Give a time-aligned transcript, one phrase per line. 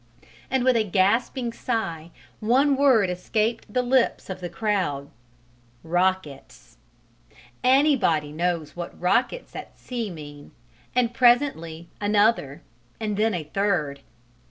[0.49, 2.09] And with a gasping sigh
[2.39, 5.11] one word escaped the lips of the crowd:
[5.83, 6.77] "Rockets!"
[7.63, 10.53] Anybody knows what rockets at sea mean.
[10.95, 12.63] And presently another,
[12.99, 13.99] and then a third.